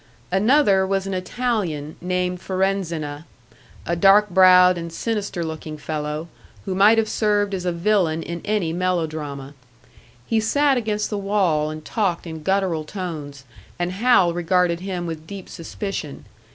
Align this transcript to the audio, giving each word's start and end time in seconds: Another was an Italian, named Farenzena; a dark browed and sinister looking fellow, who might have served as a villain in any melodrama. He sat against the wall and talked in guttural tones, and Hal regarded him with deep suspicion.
Another 0.31 0.87
was 0.87 1.05
an 1.05 1.13
Italian, 1.13 1.95
named 2.01 2.41
Farenzena; 2.41 3.27
a 3.85 3.95
dark 3.95 4.31
browed 4.31 4.75
and 4.75 4.91
sinister 4.91 5.43
looking 5.43 5.77
fellow, 5.77 6.27
who 6.65 6.73
might 6.73 6.97
have 6.97 7.07
served 7.07 7.53
as 7.53 7.65
a 7.65 7.71
villain 7.71 8.23
in 8.23 8.41
any 8.43 8.73
melodrama. 8.73 9.53
He 10.25 10.39
sat 10.39 10.75
against 10.75 11.11
the 11.11 11.19
wall 11.19 11.69
and 11.69 11.85
talked 11.85 12.25
in 12.25 12.41
guttural 12.41 12.83
tones, 12.83 13.43
and 13.77 13.91
Hal 13.91 14.33
regarded 14.33 14.79
him 14.79 15.05
with 15.05 15.27
deep 15.27 15.47
suspicion. 15.47 16.25